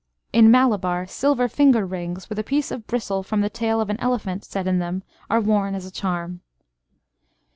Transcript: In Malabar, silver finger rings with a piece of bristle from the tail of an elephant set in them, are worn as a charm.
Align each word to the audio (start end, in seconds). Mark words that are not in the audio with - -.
In 0.33 0.49
Malabar, 0.49 1.05
silver 1.05 1.47
finger 1.47 1.85
rings 1.85 2.27
with 2.27 2.39
a 2.39 2.43
piece 2.43 2.71
of 2.71 2.87
bristle 2.87 3.21
from 3.21 3.41
the 3.41 3.51
tail 3.51 3.79
of 3.79 3.87
an 3.91 3.99
elephant 3.99 4.43
set 4.43 4.65
in 4.65 4.79
them, 4.79 5.03
are 5.29 5.39
worn 5.39 5.75
as 5.75 5.85
a 5.85 5.91
charm. 5.91 6.41